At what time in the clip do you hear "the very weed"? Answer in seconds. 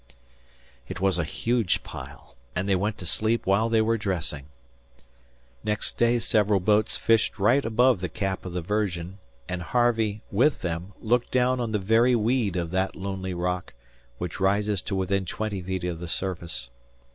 11.71-12.55